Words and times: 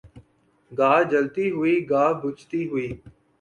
گاہ 0.71 0.99
جلتی 1.11 1.45
ہوئی 1.55 1.75
گاہ 1.91 2.11
بجھتی 2.21 2.61
ہوئی 2.69 2.87